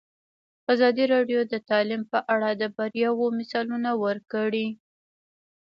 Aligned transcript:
ازادي 0.73 1.03
راډیو 1.13 1.39
د 1.51 1.53
تعلیم 1.69 2.01
په 2.11 2.19
اړه 2.33 2.49
د 2.61 2.63
بریاوو 2.75 3.27
مثالونه 3.39 3.89
ورکړي. 4.03 4.67